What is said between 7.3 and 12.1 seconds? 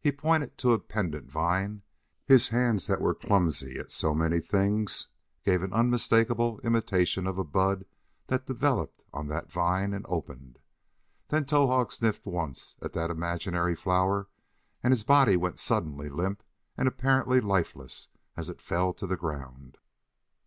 a bud that developed on that vine and opened. Then Towahg